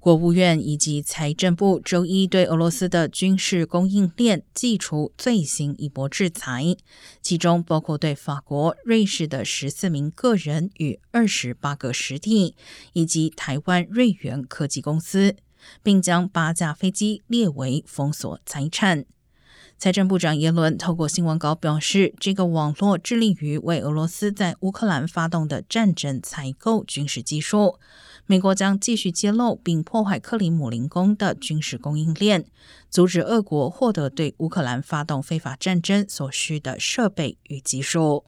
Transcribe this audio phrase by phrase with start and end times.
[0.00, 6.74] 国务院以及财政部周一对俄罗斯的军事供应链祭出最新一波制裁，
[7.20, 12.56] 其中包括对法国、瑞士的十四名个人与二十八个实体，
[12.94, 15.36] 以及台湾瑞元科技公司，
[15.82, 19.04] 并将八架飞机列为封锁财产。
[19.76, 27.78] 财政部长耶伦透过新闻稿表示，这个网络致力于为俄罗斯在乌克兰发动的战争采购军事技术。
[28.30, 32.44] 美国将继续揭露并破坏克里姆林宫的军事供应链，
[32.88, 38.22] 阻止俄国获得对乌克兰发动非法战争所需的设备与技术。